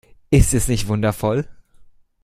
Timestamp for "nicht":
0.67-0.87